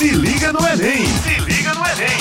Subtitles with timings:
[0.00, 1.04] Se liga no Enem!
[1.04, 2.18] Se liga no Enem!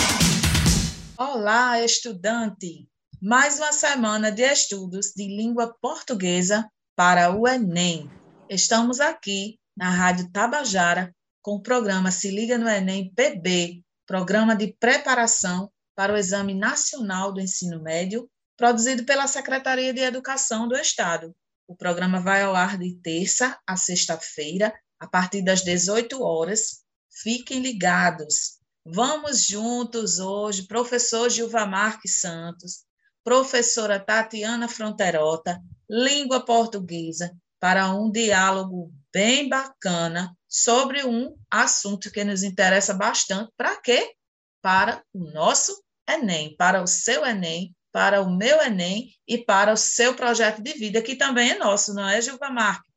[1.17, 2.89] Olá, estudante!
[3.21, 8.11] Mais uma semana de estudos de língua portuguesa para o Enem.
[8.49, 14.75] Estamos aqui na Rádio Tabajara com o programa Se Liga no Enem PB, Programa de
[14.77, 21.33] Preparação para o Exame Nacional do Ensino Médio, produzido pela Secretaria de Educação do Estado.
[21.65, 26.88] O programa vai ao ar de terça a sexta-feira, a partir das 18 horas.
[27.09, 28.59] Fiquem ligados.
[28.85, 32.85] Vamos juntos hoje, professor Gilva Marques Santos,
[33.23, 42.41] professora Tatiana Fronterota, língua portuguesa, para um diálogo bem bacana sobre um assunto que nos
[42.41, 43.51] interessa bastante.
[43.57, 44.13] Para quê?
[44.61, 49.77] Para o nosso Enem, para o seu Enem, para o meu Enem e para o
[49.77, 52.88] seu projeto de vida, que também é nosso, não é, Gilva Marques?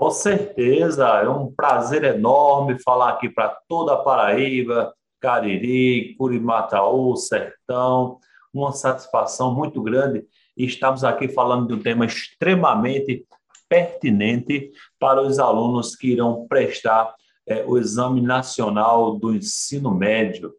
[0.00, 8.18] Com certeza, é um prazer enorme falar aqui para toda a Paraíba, Cariri, Curimataú, Sertão,
[8.50, 10.24] uma satisfação muito grande
[10.56, 13.26] e estamos aqui falando de um tema extremamente
[13.68, 17.14] pertinente para os alunos que irão prestar
[17.46, 20.54] é, o Exame Nacional do Ensino Médio.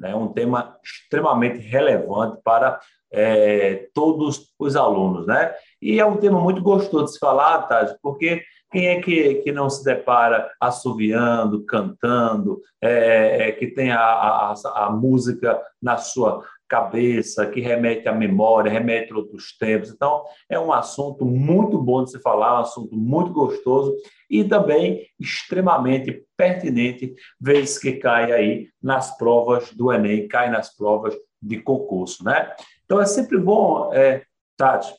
[0.00, 2.78] É um tema extremamente relevante para
[3.10, 5.52] é, todos os alunos, né?
[5.82, 8.44] E é um tema muito gostoso de se falar, Tati, porque
[8.76, 14.54] quem é que, que não se depara assoviando, cantando, é, é, que tem a, a,
[14.74, 19.88] a música na sua cabeça, que remete à memória, remete a outros tempos.
[19.88, 23.96] Então, é um assunto muito bom de se falar, um assunto muito gostoso
[24.28, 31.16] e também extremamente pertinente, vez que cai aí nas provas do Enem, cai nas provas
[31.40, 32.54] de concurso, né?
[32.84, 34.22] Então, é sempre bom, é,
[34.54, 34.92] Tati.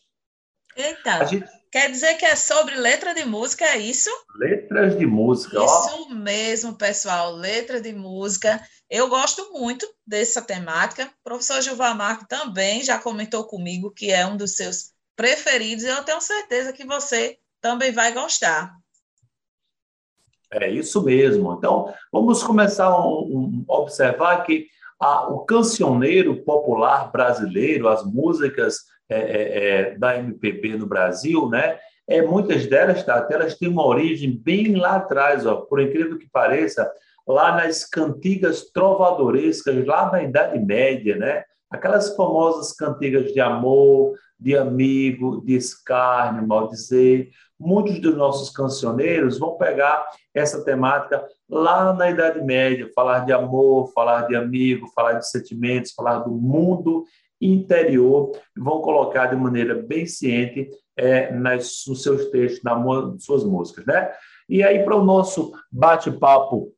[0.75, 1.56] Eita, gente...
[1.77, 4.09] quer dizer que é sobre letra de música, é isso?
[4.35, 6.15] Letras de música, Isso ó.
[6.15, 8.59] mesmo, pessoal, letra de música.
[8.89, 11.05] Eu gosto muito dessa temática.
[11.05, 15.87] O professor Gilvar Marco também já comentou comigo que é um dos seus preferidos e
[15.87, 18.75] eu tenho certeza que você também vai gostar.
[20.51, 21.53] É isso mesmo.
[21.53, 24.65] Então, vamos começar a um, um, observar que
[24.99, 31.77] a, o cancioneiro popular brasileiro, as músicas é, é, é da MPB no Brasil, né?
[32.07, 36.29] É, muitas delas, tá, elas têm uma origem bem lá atrás, ó, por incrível que
[36.29, 36.89] pareça,
[37.27, 41.43] lá nas cantigas trovadorescas, lá na Idade Média, né?
[41.69, 47.29] Aquelas famosas cantigas de amor, de amigo, de escárnio, maldizer.
[47.59, 53.91] Muitos dos nossos cancioneiros vão pegar essa temática lá na Idade Média, falar de amor,
[53.93, 57.03] falar de amigo, falar de sentimentos, falar do mundo
[57.39, 63.85] interior, vão colocar de maneira bem ciente é, nas, nos seus textos, nas suas músicas,
[63.85, 64.11] né?
[64.49, 66.73] E aí, para o nosso bate-papo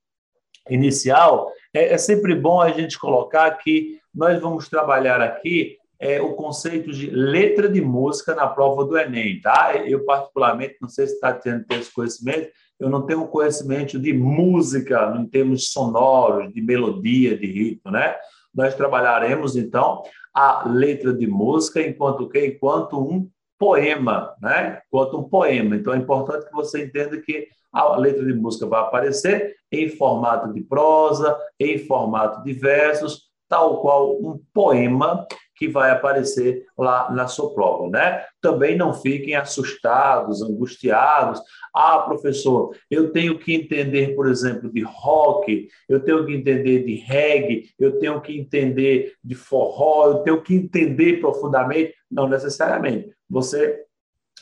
[0.69, 6.33] inicial, é, é, sempre bom a gente colocar que nós vamos trabalhar aqui é, o
[6.33, 9.75] conceito de letra de música na prova do Enem, tá?
[9.75, 12.49] Eu, particularmente, não sei se está tendo esse conhecimento,
[12.79, 18.15] eu não tenho conhecimento de música em termos sonoros, de melodia, de ritmo, né?
[18.55, 20.01] Nós trabalharemos, então,
[20.39, 24.81] a letra de música enquanto que enquanto um poema, né?
[24.87, 25.75] Enquanto um poema.
[25.75, 30.53] Então, é importante que você entenda que a letra de música vai aparecer em formato
[30.53, 35.27] de prosa, em formato de versos, tal qual um poema
[35.59, 38.23] que vai aparecer lá na sua prova, né?
[38.41, 41.41] Também não fiquem assustados, angustiados.
[41.75, 46.95] Ah, professor, eu tenho que entender, por exemplo, de rock, eu tenho que entender de
[46.95, 51.93] reggae, eu tenho que entender de forró, eu tenho que entender profundamente.
[52.09, 53.13] Não necessariamente.
[53.29, 53.83] Você,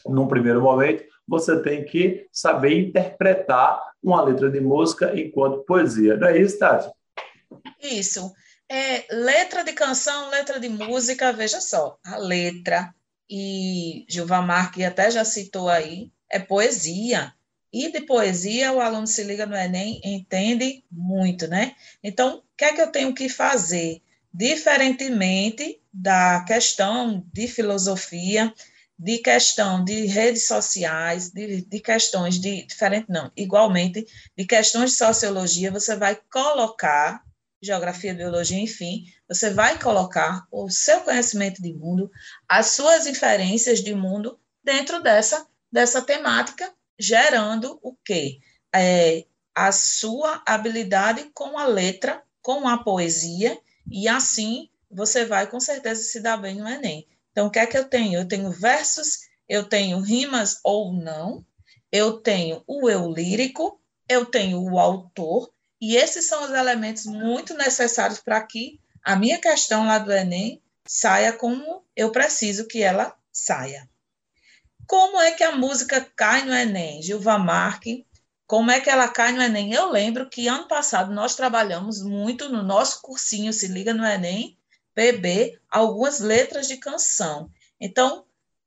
[0.05, 6.15] num primeiro momento, você tem que saber interpretar uma letra de música enquanto poesia.
[6.15, 6.89] Não é isso, Tati?
[7.81, 8.31] Isso.
[8.69, 12.93] É, letra de canção, letra de música, veja só, a letra,
[13.29, 17.33] e Gilvan Marques até já citou aí, é poesia.
[17.71, 21.75] E de poesia, o aluno se liga no Enem, entende muito, né?
[22.01, 24.01] Então, o que é que eu tenho que fazer?
[24.33, 28.53] Diferentemente da questão de filosofia,
[28.97, 34.97] de questão de redes sociais, de, de questões de diferente não, igualmente de questões de
[34.97, 37.21] sociologia, você vai colocar
[37.61, 42.11] geografia, biologia, enfim, você vai colocar o seu conhecimento de mundo,
[42.47, 48.39] as suas inferências de mundo dentro dessa dessa temática, gerando o quê?
[48.73, 55.59] É, a sua habilidade com a letra, com a poesia, e assim você vai com
[55.59, 57.05] certeza se dar bem no Enem.
[57.31, 58.19] Então, o que é que eu tenho?
[58.19, 61.45] Eu tenho versos, eu tenho rimas ou não,
[61.91, 67.53] eu tenho o eu lírico, eu tenho o autor E esses são os elementos muito
[67.53, 73.15] necessários para que a minha questão lá do Enem saia como eu preciso que ela
[73.31, 73.87] saia.
[74.87, 77.01] Como é que a música cai no Enem?
[77.01, 78.05] Gilva Marque,
[78.47, 79.73] como é que ela cai no Enem?
[79.73, 84.57] Eu lembro que ano passado nós trabalhamos muito no nosso cursinho Se Liga no Enem,
[84.95, 87.51] PB, algumas letras de canção.
[87.79, 88.25] Então,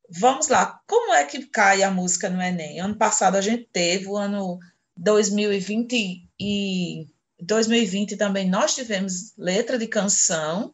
[0.08, 0.80] vamos lá.
[0.86, 2.78] Como é que cai a música no Enem?
[2.78, 4.58] Ano passado a gente teve, o ano
[4.96, 7.06] 2020 e
[7.38, 10.72] 2020 também nós tivemos letra de canção.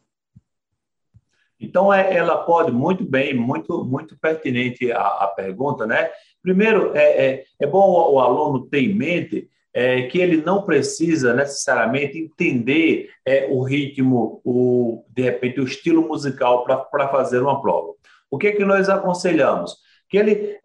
[1.59, 6.09] Então, é, ela pode muito bem, muito, muito pertinente a, a pergunta, né?
[6.41, 11.33] Primeiro, é, é, é bom o, aluno ter em mente é, que ele não precisa
[11.33, 17.93] necessariamente entender é, o ritmo, o, de repente, o estilo musical para fazer uma prova.
[18.29, 19.75] O que, é que nós aconselhamos?
[20.09, 20.59] Que ele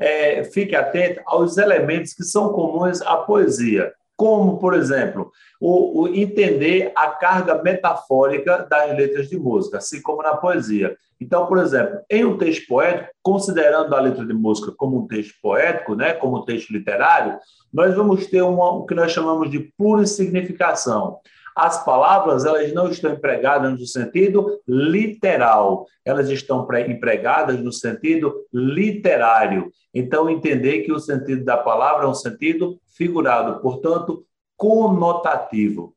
[0.52, 6.92] fique atento aos elementos que são comuns à poesia como, por exemplo, o, o, entender
[6.94, 10.96] a carga metafórica das letras de música, assim como na poesia.
[11.20, 15.34] Então, por exemplo, em um texto poético, considerando a letra de música como um texto
[15.42, 17.36] poético, né, como um texto literário,
[17.74, 21.18] nós vamos ter uma, o que nós chamamos de plurissignificação.
[21.54, 29.70] As palavras elas não estão empregadas no sentido literal, elas estão empregadas no sentido literário.
[29.94, 34.24] Então, entender que o sentido da palavra é um sentido figurado, portanto,
[34.56, 35.94] conotativo.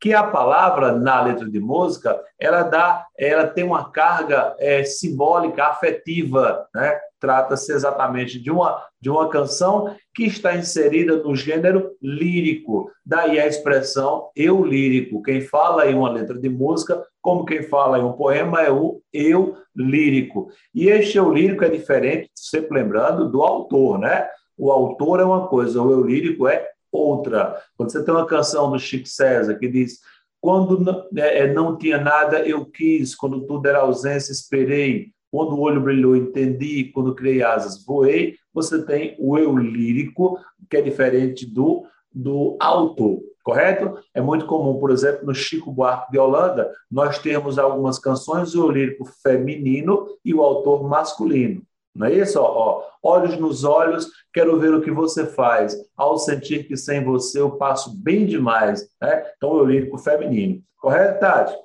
[0.00, 5.66] Que a palavra na letra de música ela dá, ela tem uma carga é, simbólica,
[5.66, 6.98] afetiva, né?
[7.26, 12.88] Trata-se exatamente de uma de uma canção que está inserida no gênero lírico.
[13.04, 15.20] Daí a expressão eu lírico.
[15.22, 19.00] Quem fala em uma letra de música, como quem fala em um poema, é o
[19.12, 20.52] eu lírico.
[20.72, 24.28] E este eu lírico é diferente, sempre lembrando, do autor, né?
[24.56, 27.60] O autor é uma coisa, o eu lírico é outra.
[27.76, 29.98] Quando você tem uma canção do Chico César que diz
[30.40, 35.10] quando não, é, é, não tinha nada, eu quis, quando tudo era ausência, esperei.
[35.30, 36.90] Quando o olho brilhou, entendi.
[36.92, 38.36] Quando criei asas, voei.
[38.52, 40.38] Você tem o eu lírico,
[40.70, 43.98] que é diferente do, do autor, correto?
[44.14, 48.64] É muito comum, por exemplo, no Chico Buarque de Holanda, nós temos algumas canções, o
[48.64, 51.62] eu lírico feminino e o autor masculino.
[51.94, 52.38] Não é isso?
[52.38, 55.74] Ó, olhos nos olhos, quero ver o que você faz.
[55.96, 58.86] Ao sentir que sem você eu passo bem demais.
[59.00, 59.24] Né?
[59.36, 60.62] Então, o lírico feminino.
[60.78, 61.56] Correto, Tati?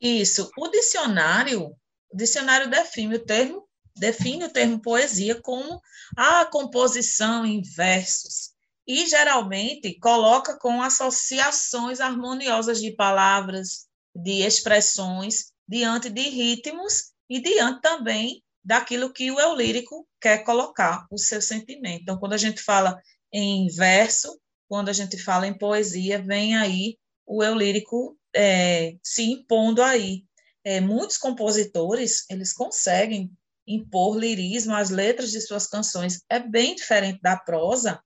[0.00, 0.50] Isso.
[0.56, 1.72] O dicionário
[2.10, 3.66] o dicionário define o termo,
[3.96, 5.80] define o termo poesia como
[6.16, 8.56] a composição em versos
[8.86, 17.80] e geralmente coloca com associações harmoniosas de palavras, de expressões, diante de ritmos e diante
[17.80, 22.02] também daquilo que o eu lírico quer colocar, o seu sentimento.
[22.02, 23.00] Então, quando a gente fala
[23.32, 29.22] em verso, quando a gente fala em poesia, vem aí o eu lírico é, se
[29.24, 30.24] impondo aí
[30.66, 33.30] é, muitos compositores eles conseguem
[33.64, 36.24] impor lirismo às letras de suas canções.
[36.28, 38.02] É bem diferente da prosa,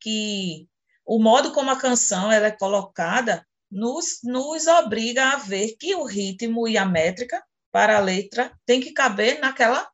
[0.00, 0.68] que
[1.06, 6.04] o modo como a canção ela é colocada nos, nos obriga a ver que o
[6.04, 7.40] ritmo e a métrica
[7.70, 9.88] para a letra tem que caber naquela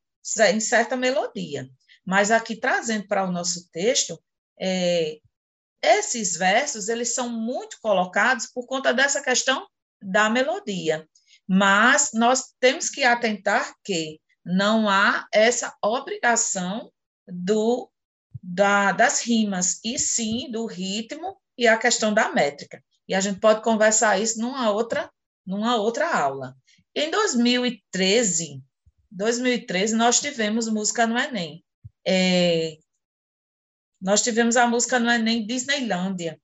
[0.55, 1.69] em certa melodia.
[2.03, 4.19] Mas aqui trazendo para o nosso texto,
[4.59, 5.19] é,
[5.83, 9.67] esses versos eles são muito colocados por conta dessa questão
[10.01, 11.07] da melodia.
[11.49, 16.91] Mas nós temos que atentar que não há essa obrigação
[17.27, 17.91] do,
[18.43, 22.83] da, das rimas, e sim do ritmo e a questão da métrica.
[23.09, 25.11] E a gente pode conversar isso numa outra,
[25.45, 26.57] numa outra aula.
[26.95, 28.63] Em 2013,
[29.11, 31.65] 2013 nós tivemos música no Enem.
[32.07, 32.79] É,
[34.01, 36.41] nós tivemos a música no Enem Disneylândia.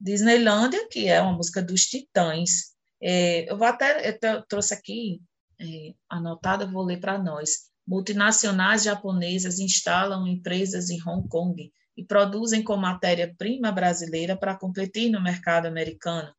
[0.00, 2.71] Disneylândia, que é uma música dos Titãs.
[3.02, 5.20] É, eu vou até, eu trouxe aqui
[5.60, 7.70] é, anotado, eu vou ler para nós.
[7.86, 15.20] Multinacionais japonesas instalam empresas em Hong Kong e produzem com matéria-prima brasileira para competir no
[15.20, 16.32] mercado americano.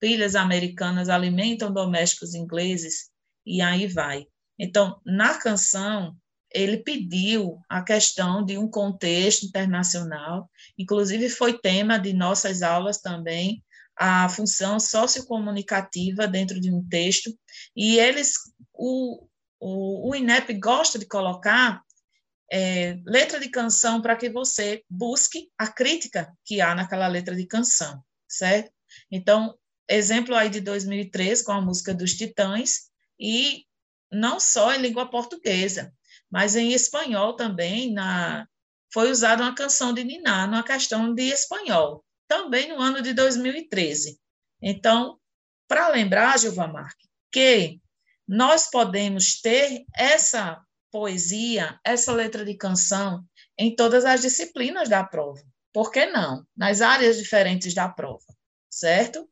[0.00, 3.10] Filhas americanas alimentam domésticos ingleses
[3.46, 4.26] e aí vai.
[4.58, 6.16] Então, na canção,
[6.52, 13.62] ele pediu a questão de um contexto internacional, inclusive foi tema de nossas aulas também,
[13.98, 17.36] a função sociocomunicativa dentro de um texto,
[17.74, 18.34] e eles,
[18.72, 19.26] o,
[19.58, 21.82] o, o INEP gosta de colocar
[22.50, 27.46] é, letra de canção para que você busque a crítica que há naquela letra de
[27.46, 28.70] canção, certo?
[29.10, 32.88] Então, exemplo aí de 2003 com a música dos Titãs,
[33.18, 33.64] e
[34.12, 35.92] não só em língua portuguesa,
[36.30, 38.46] mas em espanhol também, na,
[38.92, 42.04] foi usada uma canção de Niná, numa questão de espanhol.
[42.28, 44.18] Também no ano de 2013.
[44.62, 45.18] Então,
[45.66, 47.80] para lembrar, Gilva Marque, que
[48.26, 53.24] nós podemos ter essa poesia, essa letra de canção
[53.58, 55.40] em todas as disciplinas da prova.
[55.72, 56.44] Por que não?
[56.56, 58.24] Nas áreas diferentes da prova,
[58.70, 59.28] certo?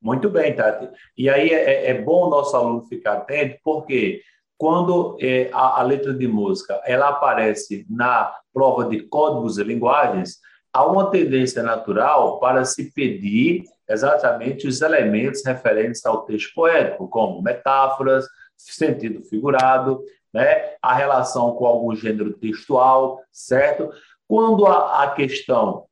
[0.00, 0.88] Muito bem, Tati.
[1.16, 4.22] E aí é, é, é bom o nosso aluno ficar atento, porque
[4.56, 10.38] quando é, a, a, letra de música ela aparece na prova de códigos e linguagens,
[10.72, 17.42] há uma tendência natural para se pedir exatamente os elementos referentes ao texto poético, como
[17.42, 23.90] metáforas, sentido figurado, né, a relação com algum gênero textual, certo?
[24.28, 25.86] Quando a, a questão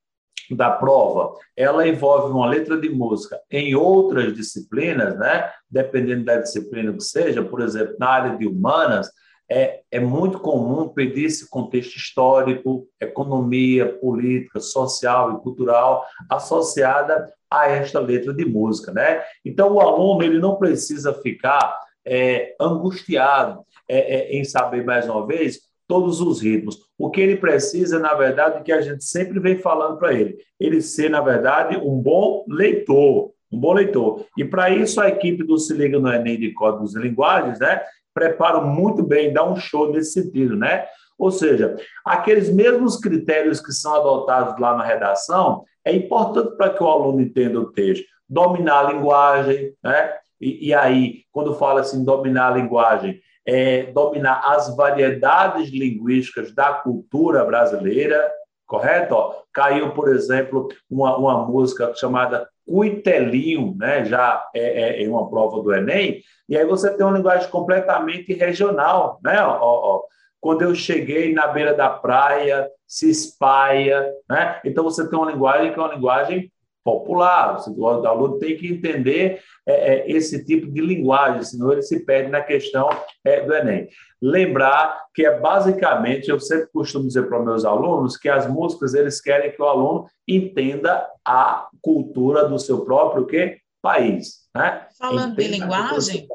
[0.50, 5.50] da prova, ela envolve uma letra de música em outras disciplinas, né?
[5.68, 9.10] Dependendo da disciplina que seja, por exemplo, na área de humanas,
[9.50, 17.68] é, é muito comum pedir esse contexto histórico, economia, política, social e cultural associada a
[17.68, 19.22] esta letra de música, né?
[19.44, 25.26] Então, o aluno ele não precisa ficar é, angustiado é, é, em saber, mais uma
[25.26, 26.78] vez, todos os ritmos.
[26.98, 30.36] O que ele precisa, na verdade, é que a gente sempre vem falando para ele,
[30.60, 34.24] ele ser, na verdade, um bom leitor, um bom leitor.
[34.36, 37.82] E para isso a equipe do Se Liga no Enem de Códigos e Linguagens, né,
[38.12, 40.86] prepara muito bem, dá um show nesse sentido, né?
[41.18, 46.82] Ou seja, aqueles mesmos critérios que são adotados lá na redação, é importante para que
[46.82, 48.04] o aluno entenda o texto.
[48.28, 50.14] Dominar a linguagem, né?
[50.40, 56.74] E, e aí, quando fala assim, dominar a linguagem, é dominar as variedades linguísticas da
[56.74, 58.30] cultura brasileira,
[58.68, 59.14] correto?
[59.14, 64.04] Ó, caiu, por exemplo, uma, uma música chamada Cuitelinho, né?
[64.04, 68.32] já é, é, é, uma prova do Enem, e aí você tem uma linguagem completamente
[68.34, 69.42] regional, né?
[69.42, 70.02] Ó, ó,
[70.40, 74.60] quando eu cheguei na beira da praia, se espalha, né?
[74.64, 76.52] Então você tem uma linguagem que é uma linguagem
[76.88, 77.62] popular.
[77.68, 82.30] O aluno tem que entender é, é, esse tipo de linguagem, senão ele se perde
[82.30, 82.88] na questão
[83.22, 83.88] é, do Enem.
[84.20, 88.94] Lembrar que é basicamente, eu sempre costumo dizer para os meus alunos que as músicas
[88.94, 94.48] eles querem que o aluno entenda a cultura do seu próprio que, país.
[94.54, 94.86] Né?
[94.98, 96.28] Falando entenda de linguagem,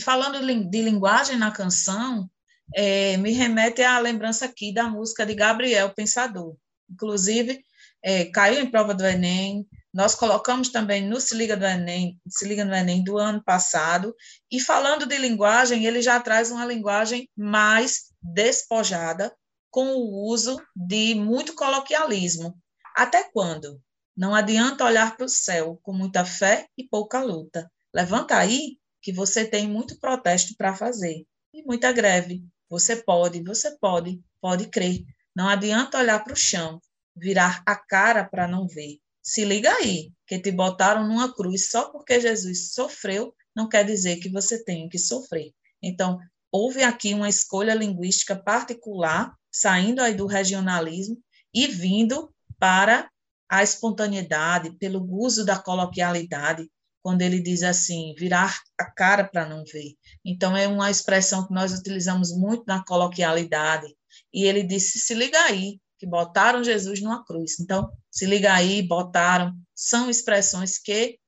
[0.00, 2.30] falando de linguagem na canção,
[2.74, 6.54] é, me remete à lembrança aqui da música de Gabriel Pensador.
[6.90, 7.60] Inclusive,
[8.02, 12.46] é, caiu em prova do Enem, nós colocamos também no Se Liga do Enem, Se
[12.46, 14.14] Liga no Enem do ano passado,
[14.50, 19.34] e falando de linguagem, ele já traz uma linguagem mais despojada,
[19.70, 22.56] com o uso de muito coloquialismo.
[22.96, 23.80] Até quando?
[24.16, 27.70] Não adianta olhar para o céu com muita fé e pouca luta.
[27.94, 31.24] Levanta aí que você tem muito protesto para fazer
[31.54, 32.42] e muita greve.
[32.68, 35.04] Você pode, você pode, pode crer.
[35.36, 36.80] Não adianta olhar para o chão
[37.18, 38.98] virar a cara para não ver.
[39.22, 44.16] Se liga aí, que te botaram numa cruz só porque Jesus sofreu, não quer dizer
[44.16, 45.52] que você tenha que sofrer.
[45.82, 46.18] Então,
[46.50, 51.18] houve aqui uma escolha linguística particular, saindo aí do regionalismo
[51.52, 53.10] e vindo para
[53.48, 56.68] a espontaneidade, pelo uso da coloquialidade,
[57.02, 59.94] quando ele diz assim, virar a cara para não ver.
[60.24, 63.94] Então, é uma expressão que nós utilizamos muito na coloquialidade.
[64.32, 67.58] E ele disse: se liga aí, que botaram Jesus numa cruz.
[67.58, 71.18] Então, se liga aí, botaram, são expressões que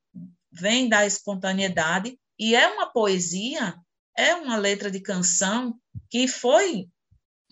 [0.52, 3.76] vêm da espontaneidade e é uma poesia,
[4.16, 6.88] é uma letra de canção que foi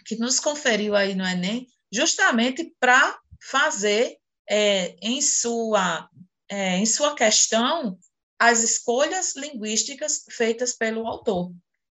[0.05, 4.17] que nos conferiu aí no Enem, justamente para fazer
[4.49, 6.09] é, em sua
[6.49, 7.99] é, em sua questão
[8.39, 11.53] as escolhas linguísticas feitas pelo autor.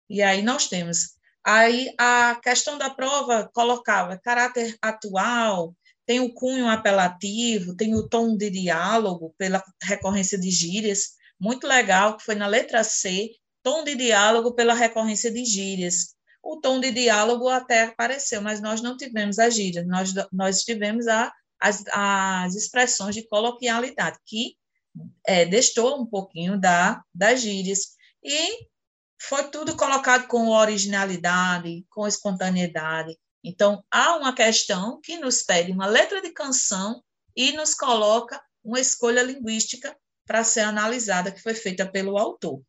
[0.08, 5.75] E aí nós temos Aí a questão da prova colocava caráter atual,
[6.06, 12.16] tem o cunho apelativo, tem o tom de diálogo pela recorrência de gírias, muito legal,
[12.16, 13.30] que foi na letra C,
[13.62, 16.14] tom de diálogo pela recorrência de gírias.
[16.42, 21.06] O tom de diálogo até apareceu, mas nós não tivemos as gírias, nós, nós tivemos
[21.06, 24.56] a, as, as expressões de coloquialidade, que
[25.26, 25.49] é,
[25.97, 27.97] um pouquinho da, das gírias.
[28.23, 28.66] E
[29.20, 33.18] foi tudo colocado com originalidade, com espontaneidade.
[33.44, 37.02] Então, há uma questão que nos pede uma letra de canção
[37.36, 39.94] e nos coloca uma escolha linguística
[40.26, 42.62] para ser analisada, que foi feita pelo autor.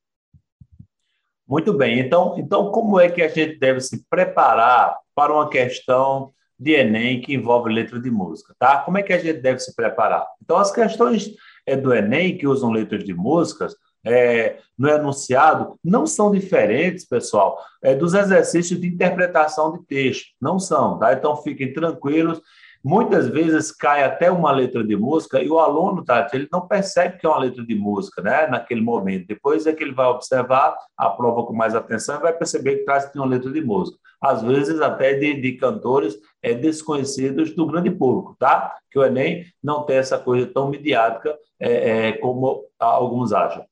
[1.48, 2.00] Muito bem.
[2.00, 7.22] Então, então, como é que a gente deve se preparar para uma questão de Enem
[7.22, 8.80] que envolve letra de música, tá?
[8.80, 10.26] Como é que a gente deve se preparar?
[10.42, 11.32] Então, as questões
[11.66, 17.58] é, do Enem que usam letras de músicas, é, no enunciado não são diferentes, pessoal,
[17.82, 20.28] é, dos exercícios de interpretação de texto.
[20.42, 21.14] Não são, tá?
[21.14, 22.42] Então fiquem tranquilos.
[22.84, 27.20] muitas vezes cai até uma letra de música e o aluno, Tati, ele não percebe
[27.20, 29.28] que é uma letra de música, né, naquele momento.
[29.28, 32.86] Depois é que ele vai observar a prova com mais atenção e vai perceber que
[32.86, 34.00] traz uma letra de música.
[34.20, 38.76] Às vezes até de, de cantores é, desconhecidos do grande público, tá?
[38.90, 43.64] Que o Enem não tem essa coisa tão midiática é, é, como alguns acham.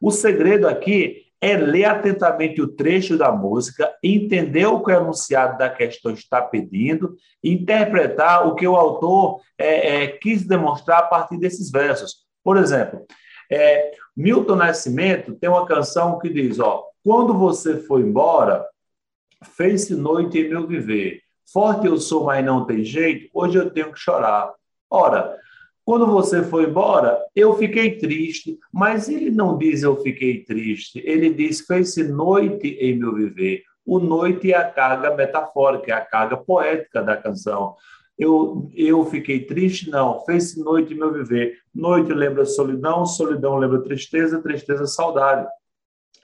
[0.00, 5.58] O segredo aqui é ler atentamente o trecho da música, entender o que o enunciado
[5.58, 11.38] da questão está pedindo, interpretar o que o autor é, é, quis demonstrar a partir
[11.38, 12.26] desses versos.
[12.42, 13.06] Por exemplo,
[13.50, 18.66] é, Milton Nascimento tem uma canção que diz: ó, quando você foi embora,
[19.56, 21.20] fez-se noite em meu viver.
[21.52, 24.52] Forte eu sou, mas não tem jeito, hoje eu tenho que chorar.
[24.90, 25.38] Ora,
[25.86, 31.32] quando você foi embora, eu fiquei triste, mas ele não diz eu fiquei triste, ele
[31.32, 33.62] diz fez-se noite em meu viver.
[33.84, 37.76] O noite é a carga metafórica, é a carga poética da canção.
[38.18, 39.88] Eu, eu fiquei triste?
[39.88, 40.24] Não.
[40.24, 41.58] Fez-se noite em meu viver.
[41.72, 45.46] Noite lembra solidão, solidão lembra tristeza, tristeza saudade.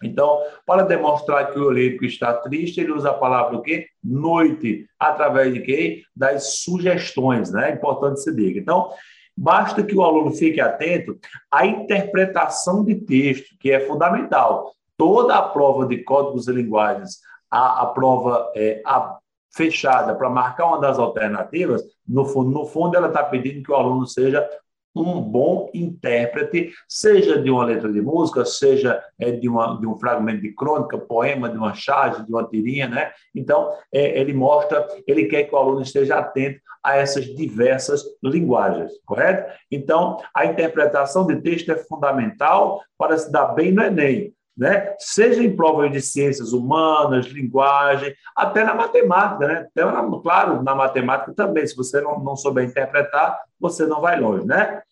[0.02, 3.86] Então, para demonstrar que o lírico está triste, ele usa a palavra o quê?
[4.02, 6.02] Noite, através de quê?
[6.16, 7.70] Das sugestões, né?
[7.70, 8.58] É importante se diga.
[8.58, 8.90] Então,
[9.36, 11.18] Basta que o aluno fique atento
[11.50, 14.72] à interpretação de texto, que é fundamental.
[14.96, 17.18] Toda a prova de códigos e linguagens,
[17.50, 19.18] a, a prova é, a,
[19.54, 23.74] fechada para marcar uma das alternativas, no fundo, no fundo ela está pedindo que o
[23.74, 24.48] aluno seja
[24.94, 29.98] um bom intérprete, seja de uma letra de música, seja é, de, uma, de um
[29.98, 33.10] fragmento de crônica, poema, de uma charge, de uma tirinha, né?
[33.34, 38.92] Então, é, ele mostra, ele quer que o aluno esteja atento a essas diversas linguagens,
[39.06, 39.50] correto?
[39.70, 44.94] Então, a interpretação de texto é fundamental para se dar bem no Enem né?
[44.98, 49.46] seja em provas de ciências humanas, linguagem, até na matemática.
[49.46, 49.68] Né?
[49.70, 54.20] Até na, claro, na matemática também, se você não, não souber interpretar, você não vai
[54.20, 54.46] longe.
[54.46, 54.82] Né?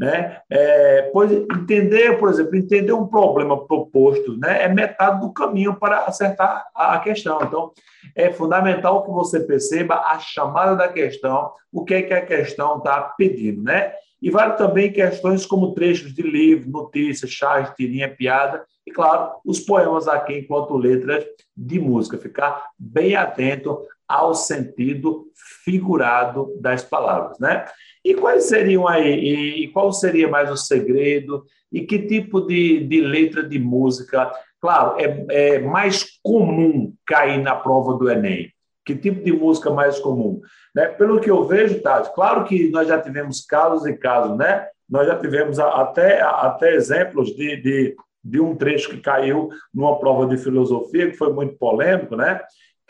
[0.00, 0.40] Né?
[0.48, 6.06] É, pois entender, por exemplo, entender um problema proposto né, é metade do caminho para
[6.06, 7.38] acertar a questão.
[7.42, 7.70] Então,
[8.16, 12.78] é fundamental que você perceba a chamada da questão, o que é que a questão
[12.78, 13.62] está pedindo.
[13.62, 13.92] Né?
[14.22, 19.60] E vale também questões como trechos de livro, notícias, chás, tirinha, piada, e, claro, os
[19.60, 21.24] poemas aqui enquanto letras
[21.56, 22.18] de música.
[22.18, 25.26] Ficar bem atento ao sentido
[25.64, 27.64] figurado das palavras, né?
[28.04, 33.00] E quais seriam aí, e qual seria mais o segredo, e que tipo de, de
[33.00, 34.30] letra de música,
[34.60, 38.52] claro, é, é mais comum cair na prova do Enem?
[38.84, 40.40] Que tipo de música mais comum?
[40.74, 40.86] Né?
[40.86, 44.66] Pelo que eu vejo, Tati, claro que nós já tivemos casos e casos, né?
[44.88, 50.26] Nós já tivemos até, até exemplos de, de de um trecho que caiu numa prova
[50.26, 52.38] de filosofia, que foi muito polêmico, né?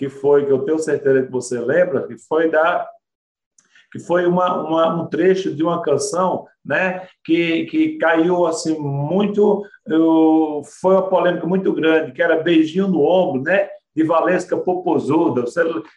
[0.00, 2.88] que foi, que eu tenho certeza que você lembra, que foi da
[3.92, 9.66] que foi uma, uma, um trecho de uma canção né, que, que caiu assim muito,
[9.84, 13.68] eu, foi uma polêmica muito grande, que era Beijinho no Ombro, né?
[13.94, 15.44] De Valesca Popozuda,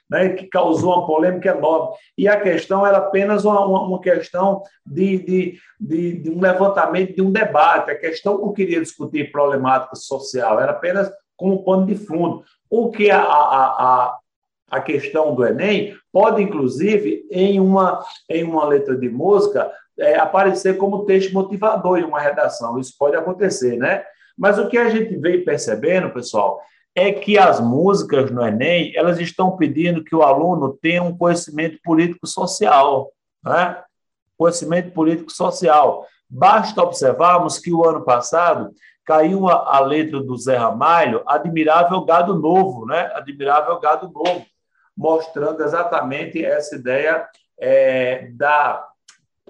[0.09, 1.95] né, que causou uma polêmica enorme.
[2.17, 7.21] E a questão era apenas uma, uma questão de, de, de, de, um levantamento, de
[7.21, 7.91] um debate.
[7.91, 12.43] A questão não queria discutir problemática social, era apenas como pano de fundo.
[12.69, 14.17] O que a, a, a,
[14.71, 20.77] a questão do Enem pode, inclusive, em uma, em uma letra de música, é, aparecer
[20.77, 22.79] como texto motivador em uma redação.
[22.79, 24.03] Isso pode acontecer, né?
[24.37, 26.59] Mas o que a gente veio percebendo, pessoal,
[26.95, 31.79] é que as músicas no Enem elas estão pedindo que o aluno tenha um conhecimento
[31.83, 33.11] político-social,
[33.43, 33.83] né?
[34.37, 36.05] conhecimento político-social.
[36.29, 38.73] Basta observarmos que o ano passado
[39.05, 43.11] caiu a, a, letra do Zé Ramalho, Admirável Gado Novo, né?
[43.15, 44.45] Admirável Gado Novo,
[44.95, 47.27] mostrando exatamente essa ideia
[47.59, 48.87] é, da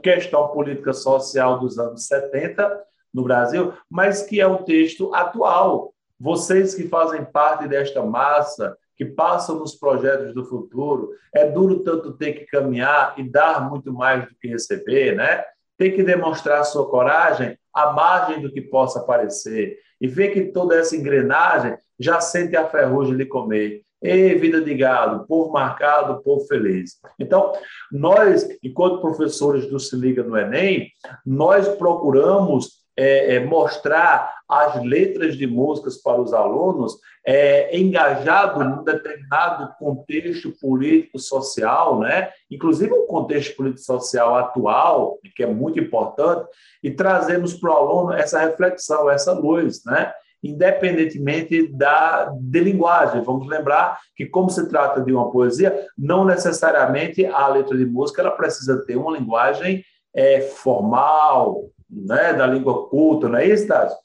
[0.02, 6.74] questão política social dos anos 70 no Brasil, mas que é um texto atual, vocês
[6.76, 12.34] que fazem parte desta massa, que passam nos projetos do futuro, é duro tanto ter
[12.34, 15.44] que caminhar e dar muito mais do que receber, né?
[15.78, 20.76] Tem que demonstrar sua coragem à margem do que possa parecer e ver que toda
[20.76, 23.82] essa engrenagem já sente a ferrugem de comer.
[24.02, 27.00] E vida de gado, povo marcado, povo feliz.
[27.18, 27.54] Então,
[27.90, 30.92] nós, enquanto professores do Se Liga no Enem,
[31.26, 38.84] nós procuramos é, é, mostrar as letras de músicas para os alunos é, engajado num
[38.84, 42.30] determinado contexto político-social, né?
[42.52, 46.48] inclusive um contexto político-social atual, que é muito importante,
[46.84, 49.84] e trazemos para o aluno essa reflexão, essa luz.
[49.86, 50.12] Né?
[50.44, 53.24] independentemente da de linguagem.
[53.24, 58.22] Vamos lembrar que, como se trata de uma poesia, não necessariamente a letra de música
[58.22, 63.96] ela precisa ter uma linguagem é, formal, né, da língua culta, não é isso, Tati?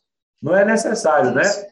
[0.43, 1.43] Não é necessário, né?
[1.43, 1.61] isso.
[1.61, 1.69] né?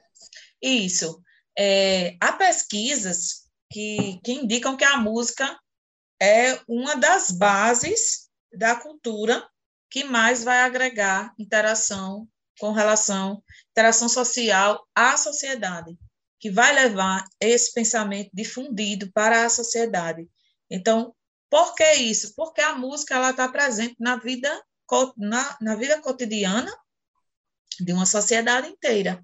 [0.63, 1.23] Isso.
[1.59, 5.59] É, há pesquisas que, que indicam que a música
[6.21, 9.47] é uma das bases da cultura
[9.91, 15.97] que mais vai agregar interação com relação, interação social à sociedade,
[16.41, 20.29] que vai levar esse pensamento difundido para a sociedade.
[20.71, 21.15] Então,
[21.51, 22.35] por que isso?
[22.35, 24.63] Porque a música ela está presente na vida,
[25.17, 26.73] na, na vida cotidiana
[27.81, 29.21] de uma sociedade inteira.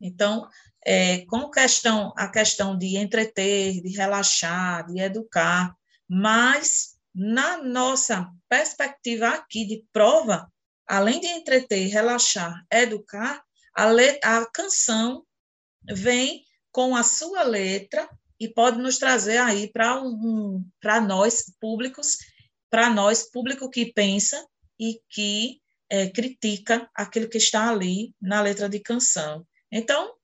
[0.00, 0.48] Então,
[0.84, 5.74] é, com questão, a questão de entreter, de relaxar, de educar,
[6.08, 10.52] mas na nossa perspectiva aqui de prova,
[10.86, 13.42] além de entreter, relaxar, educar,
[13.74, 13.88] a,
[14.22, 15.24] a canção
[15.84, 22.18] vem com a sua letra e pode nos trazer aí para um, para nós públicos,
[22.68, 24.44] para nós público que pensa
[24.78, 29.46] e que é, critica aquilo que está ali na letra de canção.
[29.70, 30.14] Então,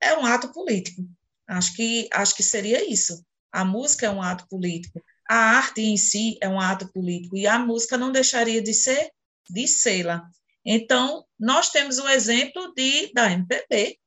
[0.00, 1.02] é um ato político.
[1.46, 3.24] Acho que acho que seria isso.
[3.52, 5.02] A música é um ato político.
[5.28, 9.10] A arte em si é um ato político e a música não deixaria de ser
[9.48, 10.28] de sê-la.
[10.64, 13.98] Então, nós temos o exemplo de, da MPB,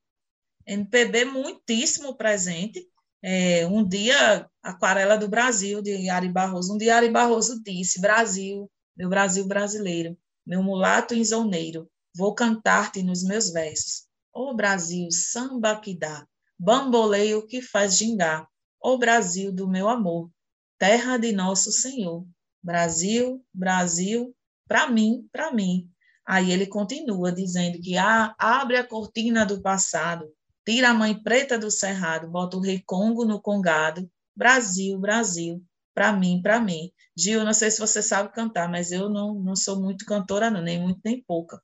[0.66, 2.88] MPB muitíssimo presente.
[3.22, 8.70] É, um dia, Aquarela do Brasil, de Ari Barroso, um dia Ari Barroso disse, Brasil,
[8.96, 14.06] meu Brasil brasileiro, meu mulato insoneiro, vou cantar-te nos meus versos.
[14.34, 16.28] Ô oh, Brasil, samba que dá,
[16.60, 18.48] bamboleio que faz gingar,
[18.82, 20.30] ô oh, Brasil do meu amor,
[20.78, 22.26] terra de nosso Senhor.
[22.64, 24.34] Brasil, Brasil,
[24.68, 25.90] para mim, para mim.
[26.26, 30.32] Aí ele continua dizendo que ah, abre a cortina do passado,
[30.66, 34.10] tira a mãe preta do cerrado, bota o rei Congo no congado.
[34.36, 35.62] Brasil, Brasil,
[35.94, 36.92] para mim, para mim.
[37.16, 40.62] Gil, não sei se você sabe cantar, mas eu não, não sou muito cantora, não,
[40.62, 41.62] nem muito nem pouca.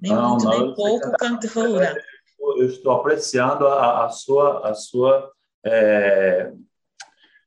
[0.00, 1.94] Nem não, muito, não, nem pouco cantora.
[2.38, 5.30] Eu estou apreciando a, a sua, a sua
[5.64, 6.52] é,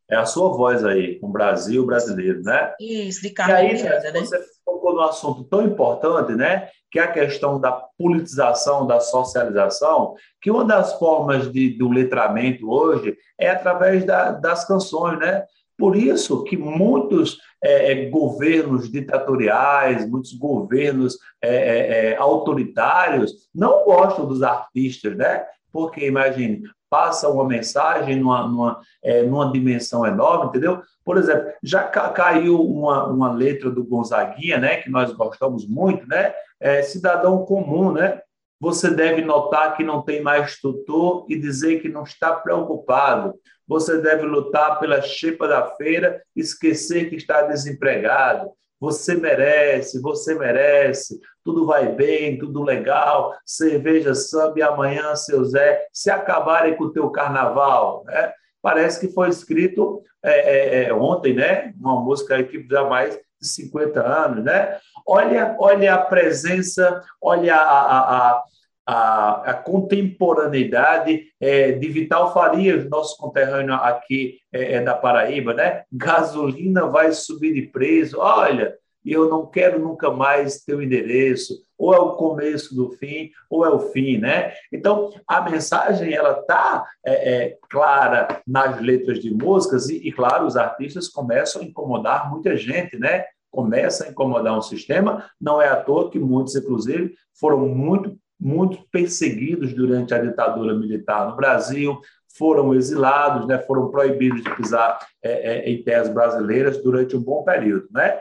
[0.09, 2.73] é a sua voz aí, com o Brasil brasileiro, né?
[2.79, 4.19] Isso, de Carlos Miranda, né?
[4.19, 6.69] Você tocou num assunto tão importante, né?
[6.91, 12.69] Que é a questão da politização, da socialização, que uma das formas de, do letramento
[12.69, 15.45] hoje é através da, das canções, né?
[15.81, 23.83] Por isso que muitos é, é governos ditatoriais, muitos governos é, é, é, autoritários não
[23.83, 25.43] gostam dos artistas, né?
[25.73, 30.83] Porque, imagine, passa uma mensagem numa, numa, é, numa dimensão enorme, entendeu?
[31.03, 36.07] Por exemplo, já ca caiu uma, uma letra do Gonzaguinha, né, que nós gostamos muito,
[36.07, 36.31] né?
[36.59, 38.21] É, cidadão comum, né?
[38.59, 43.33] Você deve notar que não tem mais tutor e dizer que não está preocupado.
[43.71, 48.51] Você deve lutar pela chepa da feira, esquecer que está desempregado.
[48.81, 55.87] Você merece, você merece, tudo vai bem, tudo legal, cerveja, samba e amanhã, seu Zé,
[55.93, 58.33] se acabarem com o teu carnaval, né?
[58.61, 61.73] Parece que foi escrito é, é, é ontem, né?
[61.79, 64.79] Uma música que já mais de 50 anos, né?
[65.07, 68.43] Olha, olha a presença, olha a, a, a
[68.91, 75.83] a, a contemporaneidade é, de Vital Farias, nosso conterrâneo aqui é, é, da Paraíba, né?
[75.89, 78.19] Gasolina vai subir de preço.
[78.19, 78.75] Olha,
[79.05, 81.61] eu não quero nunca mais teu endereço.
[81.77, 84.51] Ou é o começo do fim, ou é o fim, né?
[84.73, 90.45] Então, a mensagem, ela está é, é, clara nas letras de músicas e, e, claro,
[90.45, 93.23] os artistas começam a incomodar muita gente, né?
[93.49, 95.25] Começa a incomodar um sistema.
[95.39, 101.29] Não é à toa que muitos, inclusive, foram muito muito perseguidos durante a ditadura militar
[101.29, 102.01] no Brasil,
[102.35, 107.43] foram exilados, né, foram proibidos de pisar é, é, em terras brasileiras durante um bom
[107.43, 107.87] período.
[107.91, 108.17] Né?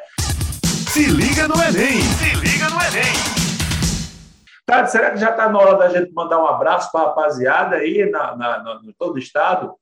[0.93, 2.03] Se liga no Enem!
[2.03, 3.41] Se liga no Enem!
[4.67, 7.77] Tá, será que já está na hora da gente mandar um abraço para a rapaziada
[7.77, 9.75] aí na, na, na, no todo o estado?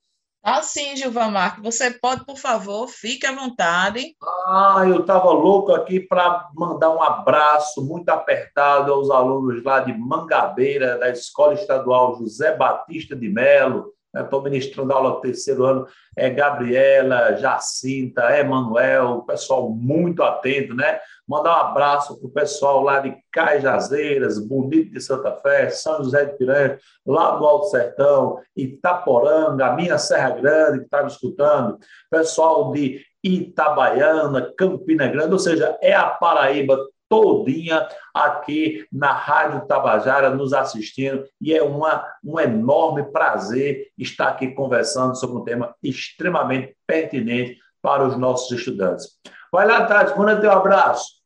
[0.51, 4.17] Ah, sim, Gilvamar, você pode, por favor, fique à vontade.
[4.47, 9.93] Ah, eu estava louco aqui para mandar um abraço muito apertado aos alunos lá de
[9.93, 13.93] Mangabeira, da Escola Estadual José Batista de Melo.
[14.17, 14.49] Estou né?
[14.49, 15.87] ministrando aula do terceiro ano.
[16.17, 20.99] É Gabriela, Jacinta, Emanuel, pessoal muito atento, né?
[21.29, 26.25] Mandar um abraço para o pessoal lá de Cajazeiras, Bonito de Santa Fé, São José
[26.25, 31.79] de Piranha, lá do Alto Sertão, Itaporanga, a minha Serra Grande, que está me escutando,
[32.11, 40.31] pessoal de Itabaiana, Campina Grande, ou seja, é a Paraíba todinha aqui na Rádio Tabajara
[40.31, 46.77] nos assistindo e é uma, um enorme prazer estar aqui conversando sobre um tema extremamente
[46.87, 49.19] pertinente para os nossos estudantes.
[49.51, 51.18] Vai lá, Tati, manda teu abraço.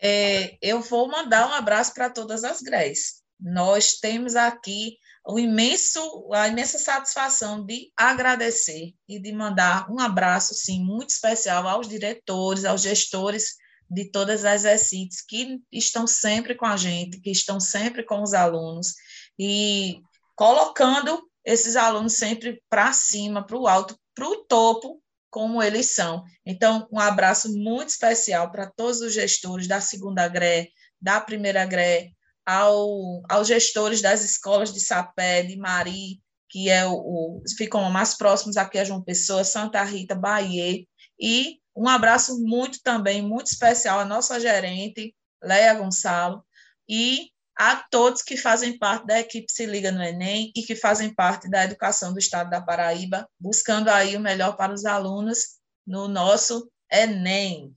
[0.00, 3.22] É, eu vou mandar um abraço para todas as GREs.
[3.40, 10.54] Nós temos aqui o imenso, a imensa satisfação de agradecer e de mandar um abraço,
[10.54, 13.56] sim, muito especial aos diretores, aos gestores
[13.90, 18.34] de todas as ECITs que estão sempre com a gente, que estão sempre com os
[18.34, 18.94] alunos
[19.38, 20.00] e
[20.34, 25.00] colocando esses alunos sempre para cima, para o alto, para o topo,
[25.36, 26.24] como eles são.
[26.46, 32.10] Então, um abraço muito especial para todos os gestores da segunda GRE, da primeira GRE,
[32.46, 38.16] ao, aos gestores das escolas de Sapé, de Mari, que é o, o, ficam mais
[38.16, 40.82] próximos aqui a João Pessoa, Santa Rita, Bahia,
[41.20, 46.42] e um abraço muito também, muito especial à nossa gerente, Leia Gonçalo,
[46.88, 51.14] e a todos que fazem parte da equipe Se Liga no Enem e que fazem
[51.14, 55.38] parte da educação do Estado da Paraíba, buscando aí o melhor para os alunos
[55.86, 57.74] no nosso Enem.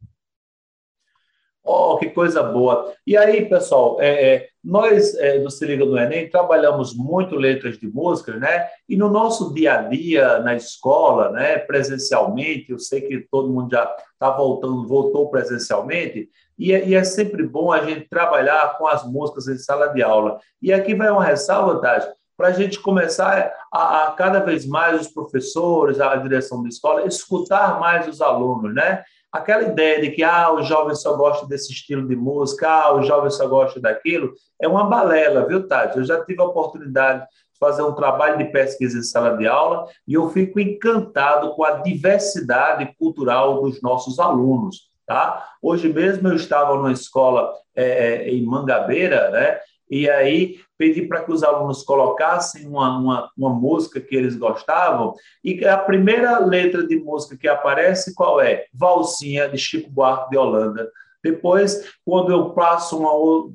[1.63, 2.93] Oh, que coisa boa!
[3.05, 7.77] E aí, pessoal, é, é, nós é, do Se Liga no Enem trabalhamos muito letras
[7.77, 8.67] de música, né?
[8.87, 13.71] E no nosso dia a dia, na escola, né, presencialmente, eu sei que todo mundo
[13.71, 16.29] já está voltando, voltou presencialmente,
[16.59, 20.03] e é, e é, sempre bom a gente trabalhar com as músicas em sala de
[20.03, 20.37] aula.
[20.61, 25.01] E aqui vai uma ressalva, Tati, para a gente começar a, a, cada vez mais
[25.01, 29.03] os professores, a direção da escola, escutar mais os alunos, né?
[29.31, 33.03] aquela ideia de que ah, o jovem só gosta desse estilo de música, ah, o
[33.03, 35.97] jovem só gosta daquilo, é uma balela, viu, Tati?
[35.97, 39.85] Eu já tive a oportunidade de fazer um trabalho de pesquisa em sala de aula
[40.07, 44.88] e eu fico encantado com a diversidade cultural dos nossos alunos.
[45.09, 45.43] Tá?
[45.59, 49.57] Hoje mesmo eu estava numa escola é, é em Mangabeira, né?
[49.89, 55.15] E aí pedi para que os alunos colocassem uma, uma, uma, música que eles gostavam,
[55.43, 58.65] e a primeira letra de música que aparece, qual é?
[58.71, 60.87] Valsinha, de Chico Buarque de Holanda.
[61.23, 63.51] Depois, quando eu passo uma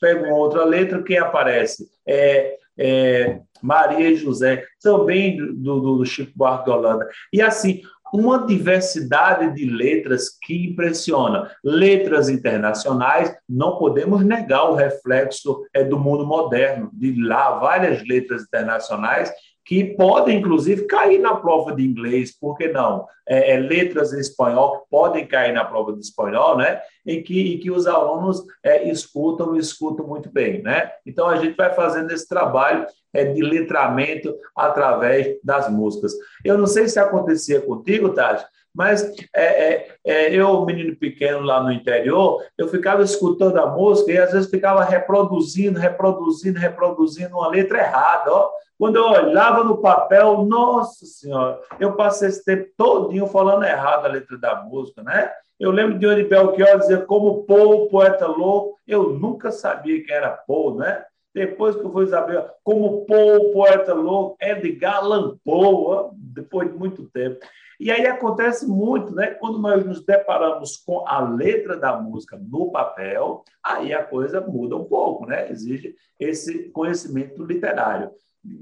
[0.00, 1.86] pego uma outra letra, quem aparece?
[2.08, 7.06] É, é Maria e José, também do, do, do Chico Buarque de Holanda.
[7.30, 7.82] E assim,
[8.14, 11.50] uma diversidade de letras que impressiona.
[11.64, 18.42] Letras internacionais, não podemos negar o reflexo é, do mundo moderno, de lá várias letras
[18.42, 19.32] internacionais
[19.64, 23.06] que podem, inclusive, cair na prova de inglês, por que não?
[23.26, 26.80] É, é, letras em espanhol que podem cair na prova de espanhol, né?
[27.06, 30.90] E que, que os alunos é, escutam e escutam muito bem, né?
[31.06, 36.12] Então, a gente vai fazendo esse trabalho é, de letramento através das músicas.
[36.44, 41.62] Eu não sei se acontecia contigo, Tati, mas é, é, é, eu, menino pequeno lá
[41.62, 47.48] no interior, eu ficava escutando a música e às vezes ficava reproduzindo, reproduzindo, reproduzindo uma
[47.48, 48.32] letra errada.
[48.32, 48.50] Ó.
[48.76, 54.08] Quando eu olhava no papel, nossa senhora, eu passei esse tempo todinho falando errado a
[54.08, 55.30] letra da música, né?
[55.60, 60.30] Eu lembro de Oni Belchior dizer como Paul, poeta louco, eu nunca sabia quem era
[60.30, 61.04] Paul, né?
[61.32, 67.08] Depois que eu fui saber como Paul, poeta louco, Edgar Allan Poe, depois de muito
[67.10, 67.38] tempo.
[67.78, 69.28] E aí acontece muito, né?
[69.34, 74.76] Quando nós nos deparamos com a letra da música no papel, aí a coisa muda
[74.76, 75.50] um pouco, né?
[75.50, 78.10] Exige esse conhecimento literário.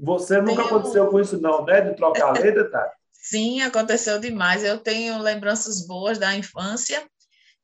[0.01, 1.81] Você nunca aconteceu com isso, não, né?
[1.81, 2.91] De trocar a letra, tá?
[3.11, 4.63] Sim, aconteceu demais.
[4.63, 7.01] Eu tenho lembranças boas da infância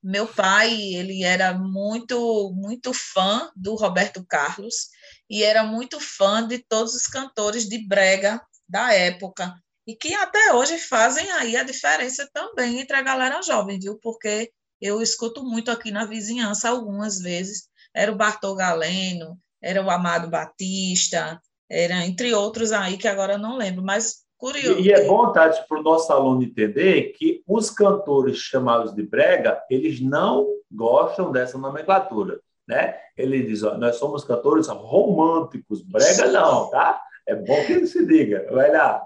[0.01, 4.89] meu pai, ele era muito, muito fã do Roberto Carlos
[5.29, 9.53] e era muito fã de todos os cantores de brega da época
[9.89, 13.97] e que até hoje fazem aí a diferença também entre a galera jovem, viu?
[13.99, 17.67] Porque eu escuto muito aqui na vizinhança algumas vezes.
[17.91, 23.58] Era o Bartol Galeno, era o Amado Batista, era entre outros aí que agora não
[23.58, 24.80] lembro, mas Curioso.
[24.80, 29.04] E, e é bom, Tati, para o nosso aluno entender que os cantores chamados de
[29.04, 32.95] brega, eles não gostam dessa nomenclatura, né?
[33.17, 37.02] Ele diz, ó, nós somos cantores românticos, brega não, tá?
[37.30, 39.06] É bom que ele se diga, vai lá.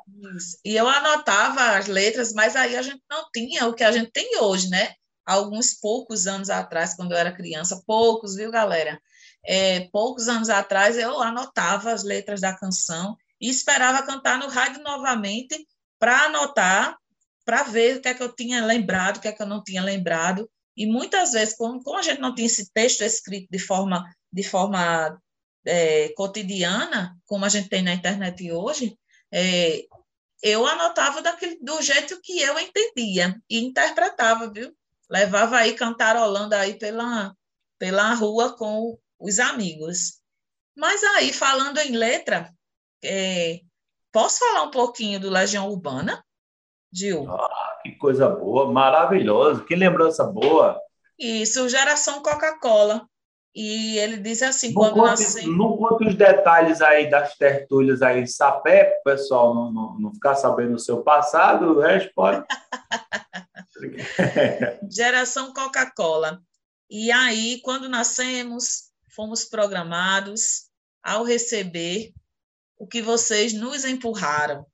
[0.64, 4.12] E eu anotava as letras, mas aí a gente não tinha o que a gente
[4.12, 4.94] tem hoje, né?
[5.26, 8.98] Alguns poucos anos atrás, quando eu era criança, poucos, viu, galera?
[9.46, 14.82] É, poucos anos atrás eu anotava as letras da canção e esperava cantar no rádio
[14.84, 15.68] novamente
[16.00, 16.96] para anotar,
[17.44, 19.62] para ver o que é que eu tinha lembrado, o que é que eu não
[19.62, 20.50] tinha lembrado.
[20.78, 24.44] E muitas vezes, como, como a gente não tinha esse texto escrito de forma, de
[24.44, 25.20] forma
[25.66, 28.98] é, cotidiana, como a gente tem na internet hoje,
[29.32, 29.84] é,
[30.42, 34.76] eu anotava daquele, do jeito que eu entendia e interpretava, viu?
[35.14, 37.36] levava aí cantarolando aí pela,
[37.78, 40.20] pela rua com os amigos.
[40.76, 42.52] Mas aí, falando em letra,
[43.04, 43.60] é,
[44.12, 46.24] posso falar um pouquinho do Legião Urbana,
[46.92, 47.30] Gil?
[47.30, 50.80] Ah, que coisa boa, maravilhoso, que lembrança boa.
[51.18, 53.08] Isso, Geração Coca-Cola.
[53.56, 55.48] E ele diz assim, não quando conte.
[55.48, 60.36] Não conte os detalhes aí das tertúlias aí em sapé, pessoal não, não, não, ficar
[60.36, 62.44] sabendo o seu passado, o resto pode...
[64.90, 66.42] Geração Coca-Cola.
[66.90, 70.70] E aí, quando nascemos, fomos programados
[71.04, 72.12] ao receber
[72.78, 74.66] o que vocês nos empurraram,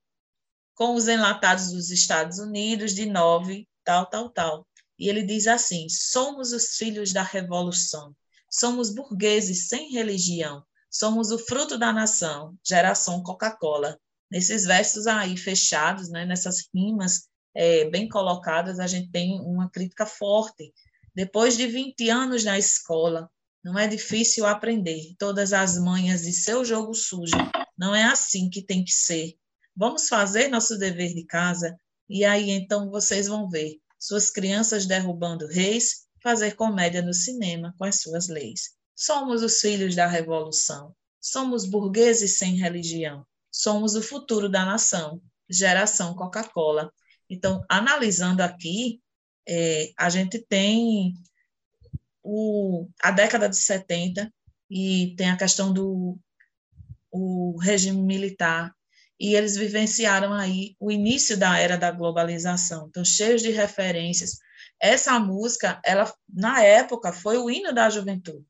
[0.74, 4.68] com os enlatados dos Estados Unidos de nove, tal, tal, tal.
[4.98, 8.16] E ele diz assim: somos os filhos da revolução
[8.50, 10.64] Somos burgueses sem religião.
[10.90, 14.00] Somos o fruto da nação, geração Coca-Cola.
[14.32, 20.06] Nesses versos aí fechados, né, nessas rimas é, bem colocadas, a gente tem uma crítica
[20.06, 20.74] forte.
[21.16, 23.30] Depois de 20 anos na escola,
[23.64, 27.36] não é difícil aprender todas as manhas de seu jogo sujo.
[27.78, 29.36] Não é assim que tem que ser.
[29.76, 31.78] Vamos fazer nosso dever de casa
[32.10, 37.86] e aí então vocês vão ver suas crianças derrubando reis fazer comédia no cinema com
[37.86, 38.72] as suas leis.
[38.96, 40.96] Somos os filhos da revolução.
[41.22, 43.26] Somos burgueses sem religião.
[43.52, 45.22] Somos o futuro da nação.
[45.50, 46.92] Geração Coca-Cola.
[47.30, 49.02] Então, analisando aqui,
[49.48, 51.14] é, a gente tem
[52.24, 54.32] o, a década de 70
[54.70, 56.18] e tem a questão do
[57.12, 58.72] o regime militar
[59.20, 64.38] e eles vivenciaram aí o início da era da globalização, então cheios de referências
[64.82, 68.46] essa música, ela na época foi o hino da juventude,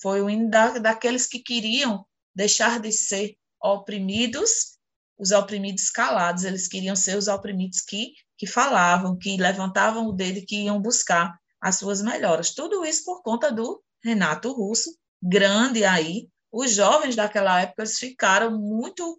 [0.00, 4.78] foi o hino da, daqueles que queriam deixar de ser oprimidos,
[5.18, 10.44] os oprimidos calados, eles queriam ser os oprimidos que que falavam, que levantavam o dedo
[10.44, 12.50] que iam buscar as suas melhoras.
[12.50, 14.90] Tudo isso por conta do Renato Russo,
[15.22, 16.28] grande aí.
[16.52, 19.16] Os jovens daquela época eles ficaram muito.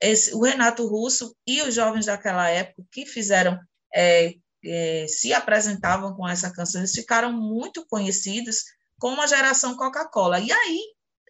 [0.00, 3.58] Esse, o Renato Russo e os jovens daquela época que fizeram
[3.92, 8.64] é, é, se apresentavam com essa canção, eles ficaram muito conhecidos
[8.98, 10.40] como a geração Coca-Cola.
[10.40, 10.80] E aí,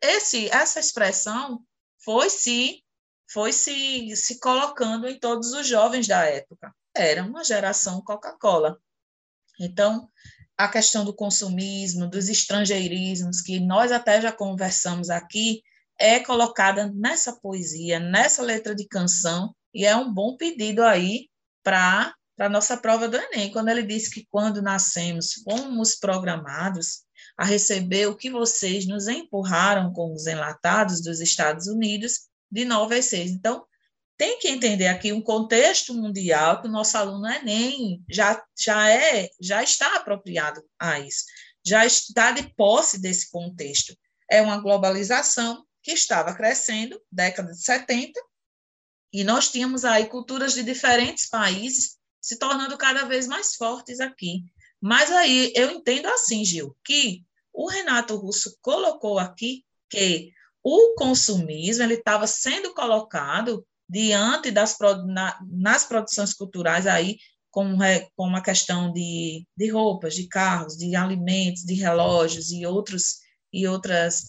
[0.03, 1.61] esse, essa expressão
[2.03, 2.83] foi se
[3.31, 6.75] foi se, se colocando em todos os jovens da época.
[6.97, 8.79] Era uma geração Coca-Cola.
[9.61, 10.09] Então,
[10.57, 15.63] a questão do consumismo, dos estrangeirismos, que nós até já conversamos aqui,
[15.99, 21.29] é colocada nessa poesia, nessa letra de canção, e é um bom pedido aí
[21.63, 27.03] para para a nossa prova do Enem, quando ele disse que quando nascemos fomos programados
[27.37, 32.97] a receber o que vocês nos empurraram com os enlatados dos Estados Unidos de 9
[32.97, 33.33] a 6.
[33.33, 33.67] Então,
[34.17, 39.29] tem que entender aqui um contexto mundial que o nosso aluno Enem já, já, é,
[39.41, 41.25] já está apropriado a isso,
[41.67, 43.97] já está de posse desse contexto.
[44.31, 48.13] É uma globalização que estava crescendo, década de 70,
[49.13, 51.98] e nós tínhamos aí culturas de diferentes países
[52.29, 54.45] se tornando cada vez mais fortes aqui.
[54.79, 60.31] Mas aí eu entendo assim, Gil, que o Renato Russo colocou aqui que
[60.63, 67.17] o consumismo ele estava sendo colocado diante das na, nas produções culturais aí
[67.51, 67.79] como,
[68.15, 73.67] como a questão de, de roupas, de carros, de alimentos, de relógios e outros e
[73.67, 74.27] outras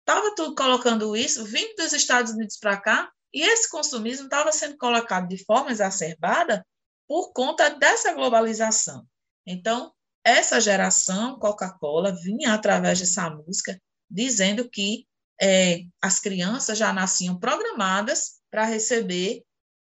[0.00, 4.76] estava tudo colocando isso vindo dos Estados Unidos para cá e esse consumismo estava sendo
[4.76, 6.62] colocado de forma exacerbada
[7.10, 9.04] por conta dessa globalização.
[9.44, 9.92] Então,
[10.22, 15.08] essa geração Coca-Cola vinha através dessa música dizendo que
[15.42, 19.42] é, as crianças já nasciam programadas para receber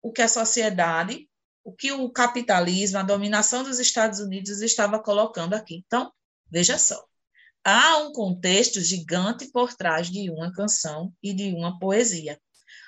[0.02, 1.28] o que a sociedade,
[1.62, 5.84] o que o capitalismo, a dominação dos Estados Unidos estava colocando aqui.
[5.86, 6.12] Então,
[6.50, 7.00] veja só,
[7.62, 12.40] há um contexto gigante por trás de uma canção e de uma poesia.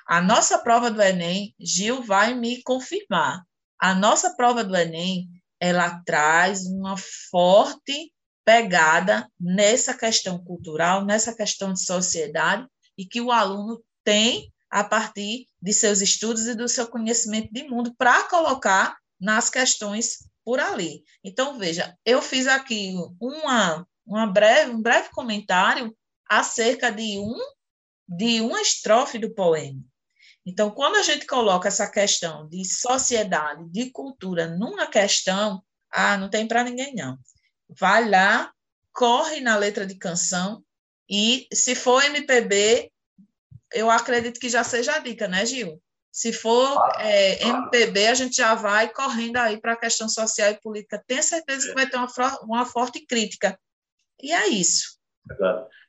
[0.05, 3.47] A nossa prova do Enem, Gil vai me confirmar,
[3.79, 5.29] a nossa prova do Enem,
[5.61, 6.97] ela traz uma
[7.31, 8.13] forte
[8.45, 15.47] pegada nessa questão cultural, nessa questão de sociedade, e que o aluno tem a partir
[15.61, 21.03] de seus estudos e do seu conhecimento de mundo para colocar nas questões por ali.
[21.25, 25.97] Então, veja, eu fiz aqui uma, uma breve, um breve comentário
[26.29, 27.37] acerca de um
[28.09, 29.83] de uma estrofe do poema.
[30.47, 36.31] Então, quando a gente coloca essa questão de sociedade, de cultura numa questão, ah, não
[36.31, 37.19] tem para ninguém não.
[37.69, 38.53] Vai lá,
[38.93, 40.65] corre na letra de canção
[41.11, 42.93] e se for MPB,
[43.73, 45.83] eu acredito que já seja a dica, né, Gil?
[46.13, 50.61] Se for é, MPB, a gente já vai correndo aí para a questão social e
[50.61, 51.03] política.
[51.07, 52.09] Tenho certeza que vai ter uma,
[52.43, 53.59] uma forte crítica.
[54.23, 54.96] E é isso.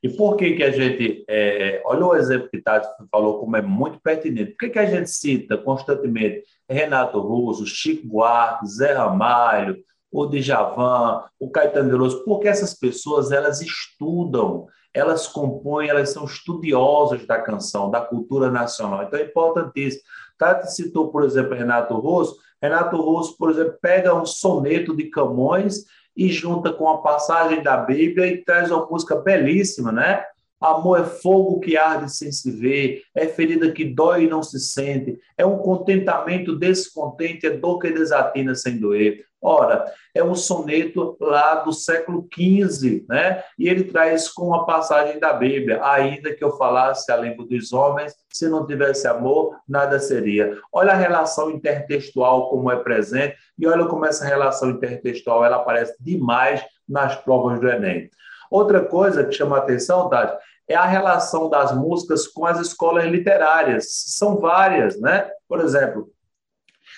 [0.01, 1.25] E por que, que a gente.
[1.27, 4.51] É, olha o exemplo que Tati falou, como é muito pertinente.
[4.51, 9.77] Por que, que a gente cita constantemente Renato Russo, Chico Buarque, Zé Ramalho,
[10.11, 12.23] o Djavan, o Caetano Veloso?
[12.23, 19.03] Porque essas pessoas elas estudam, elas compõem, elas são estudiosas da canção, da cultura nacional.
[19.03, 20.03] Então é importantíssimo.
[20.37, 22.37] Tati citou, por exemplo, Renato Russo.
[22.61, 25.85] Renato Russo, por exemplo, pega um soneto de Camões
[26.17, 30.23] e junta com a passagem da Bíblia e traz uma música belíssima, né?
[30.59, 34.59] Amor é fogo que arde sem se ver, é ferida que dói e não se
[34.59, 39.26] sente, é um contentamento descontente, é dor que desatina sem doer.
[39.41, 39.85] Ora,
[40.15, 43.43] é um soneto lá do século XV, né?
[43.57, 47.71] E ele traz com a passagem da Bíblia, ainda que eu falasse a língua dos
[47.71, 50.57] homens, se não tivesse amor, nada seria.
[50.71, 55.95] Olha a relação intertextual como é presente e olha como essa relação intertextual ela aparece
[55.99, 58.09] demais nas provas do Enem.
[58.49, 63.05] Outra coisa que chama a atenção, Tati, é a relação das músicas com as escolas
[63.05, 63.85] literárias.
[63.89, 65.29] São várias, né?
[65.47, 66.09] Por exemplo,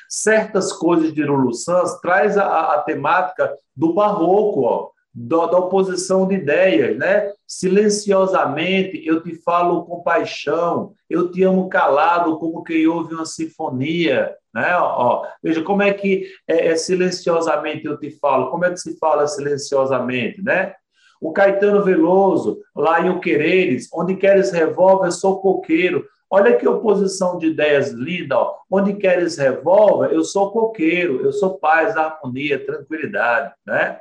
[0.08, 6.28] certas coisas de Lulu Sanz traz a, a temática do barroco, ó, da, da, oposição
[6.28, 7.32] de ideias, né?
[7.48, 14.36] Silenciosamente eu te falo com paixão, eu te amo calado como quem ouve uma sinfonia,
[14.54, 14.78] né?
[14.78, 18.98] Ó, veja como é que é, é, silenciosamente eu te falo, como é que se
[18.98, 20.74] fala silenciosamente, né?
[21.22, 26.06] O Caetano Veloso, lá em O Quereres, onde queres revólver, sou coqueiro.
[26.32, 28.58] Olha que oposição de ideias linda, ó.
[28.70, 34.00] Onde queres revólver, eu sou coqueiro, eu sou paz, harmonia, tranquilidade, né?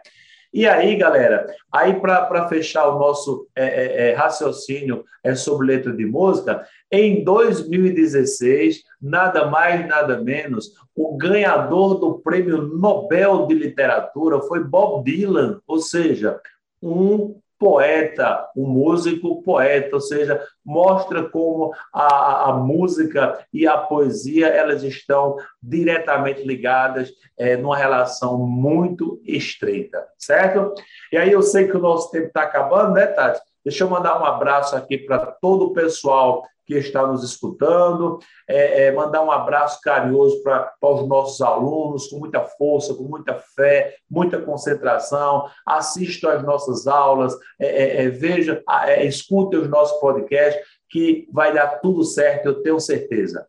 [0.52, 5.92] E aí, galera, aí para fechar o nosso é, é, é, raciocínio é, sobre letra
[5.92, 14.40] de música, em 2016, nada mais, nada menos, o ganhador do Prêmio Nobel de Literatura
[14.40, 16.40] foi Bob Dylan, ou seja,
[16.82, 24.46] um poeta, um músico poeta, ou seja, mostra como a, a música e a poesia
[24.46, 30.72] elas estão diretamente ligadas é, numa relação muito estreita, certo?
[31.12, 33.40] E aí eu sei que o nosso tempo está acabando, né, Tati?
[33.64, 38.84] Deixa eu mandar um abraço aqui para todo o pessoal que está nos escutando, é,
[38.84, 43.96] é, mandar um abraço carinhoso para os nossos alunos, com muita força, com muita fé,
[44.08, 45.48] muita concentração.
[45.64, 51.54] Assista às nossas aulas, é, é, é veja, é, escute os nossos podcasts, que vai
[51.54, 53.46] dar tudo certo, eu tenho certeza.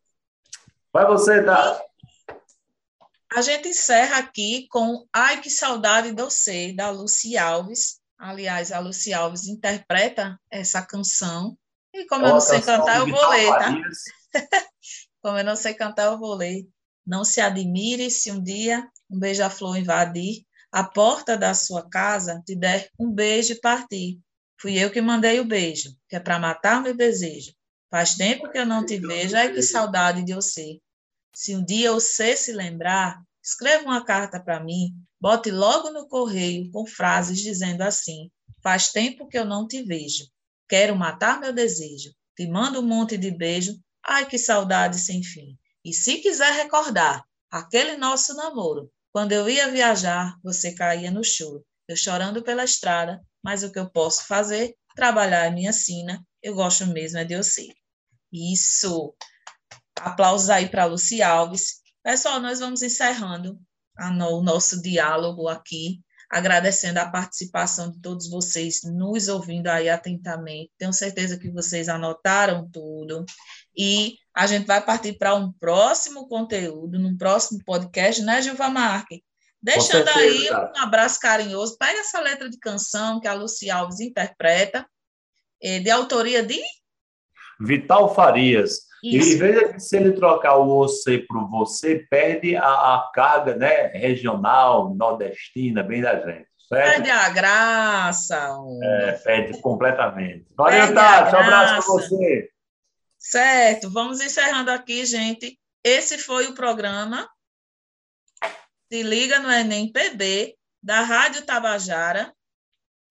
[0.94, 1.82] Vai você, Dado.
[3.36, 8.00] A gente encerra aqui com Ai Que Saudade do Você, da Luci Alves.
[8.18, 11.58] Aliás, a Luci Alves interpreta essa canção
[11.94, 13.76] e como eu não sei cantar, eu vou ler, tá?
[15.22, 16.68] como eu não sei cantar, eu vou ler.
[17.06, 22.56] Não se admire se um dia um beija-flor invadir a porta da sua casa, te
[22.56, 24.20] der um beijo e partir.
[24.62, 27.54] Fui eu que mandei o beijo, que é para matar meu desejo.
[27.90, 30.80] Faz tempo que eu não te vejo, ai que saudade de você.
[31.34, 36.70] Se um dia você se lembrar, escreva uma carta para mim, bote logo no correio
[36.72, 38.30] com frases dizendo assim:
[38.62, 40.28] Faz tempo que eu não te vejo.
[40.70, 42.14] Quero matar meu desejo.
[42.38, 43.76] Te mando um monte de beijo.
[44.06, 45.58] Ai, que saudade sem fim.
[45.84, 51.66] E se quiser recordar aquele nosso namoro, quando eu ia viajar, você caía no choro.
[51.88, 54.76] Eu chorando pela estrada, mas o que eu posso fazer?
[54.96, 56.24] Trabalhar é minha sina.
[56.42, 57.68] Eu gosto mesmo é de você.
[58.32, 59.16] Isso.
[60.00, 61.82] Aplausos aí para Luci Alves.
[62.04, 63.60] Pessoal, nós vamos encerrando
[64.32, 66.00] o nosso diálogo aqui
[66.30, 70.72] agradecendo a participação de todos vocês, nos ouvindo aí atentamente.
[70.78, 73.26] Tenho certeza que vocês anotaram tudo.
[73.76, 79.24] E a gente vai partir para um próximo conteúdo, num próximo podcast, né, Gilva Marque?
[79.62, 81.78] Deixando aí um abraço carinhoso.
[81.78, 84.88] Pega essa letra de canção que a Luci Alves interpreta,
[85.62, 86.62] eh, de autoria de
[87.60, 88.89] Vital Farias.
[89.04, 89.30] Isso.
[89.30, 93.56] E veja que se ele trocar o você para o você, perde a, a, carga
[93.56, 96.48] né, regional, nordestina, bem da gente.
[96.68, 96.96] Certo?
[96.96, 98.58] Perde a graça.
[98.84, 100.46] É, perde completamente.
[100.56, 101.36] Valeu, Tati.
[101.36, 102.50] Um abraço para você.
[103.18, 105.60] Certo, vamos encerrando aqui, gente.
[105.84, 107.28] Esse foi o programa
[108.92, 112.34] Se Liga no Enem PB, da Rádio Tabajara.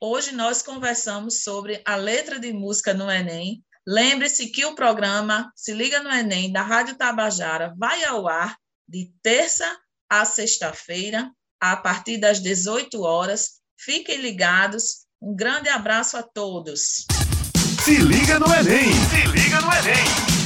[0.01, 5.72] Hoje nós conversamos sobre a letra de música no Enem Lembre-se que o programa Se
[5.72, 8.55] Liga no Enem, da Rádio Tabajara, vai ao ar
[8.86, 9.64] de terça
[10.11, 13.62] a sexta-feira, a partir das 18 horas.
[13.78, 15.07] Fiquem ligados.
[15.22, 17.07] Um grande abraço a todos.
[17.82, 18.93] Se liga no Enem!
[18.93, 20.38] Se liga no Enem!